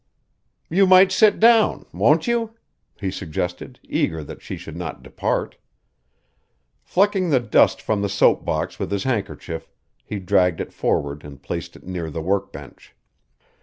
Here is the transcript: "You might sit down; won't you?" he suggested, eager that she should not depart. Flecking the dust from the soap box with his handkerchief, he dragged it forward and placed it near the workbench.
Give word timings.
"You 0.67 0.87
might 0.87 1.11
sit 1.11 1.39
down; 1.39 1.85
won't 1.93 2.25
you?" 2.25 2.55
he 2.99 3.11
suggested, 3.11 3.79
eager 3.83 4.23
that 4.23 4.41
she 4.41 4.57
should 4.57 4.75
not 4.75 5.03
depart. 5.03 5.57
Flecking 6.81 7.29
the 7.29 7.39
dust 7.39 7.83
from 7.83 8.01
the 8.01 8.09
soap 8.09 8.43
box 8.43 8.79
with 8.79 8.89
his 8.89 9.03
handkerchief, 9.03 9.69
he 10.03 10.17
dragged 10.17 10.59
it 10.59 10.73
forward 10.73 11.23
and 11.23 11.39
placed 11.43 11.75
it 11.75 11.85
near 11.85 12.09
the 12.09 12.19
workbench. 12.19 12.95